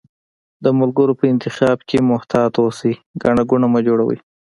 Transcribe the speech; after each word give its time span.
د 0.63 0.65
ملګرو 0.79 1.13
په 1.19 1.25
انتخاب 1.33 1.77
کښي 1.89 1.99
محتاط 2.11 2.53
اوسی، 2.63 2.93
ګڼه 3.21 3.43
ګوڼه 3.49 3.67
مه 3.73 3.79
جوړوی 3.87 4.17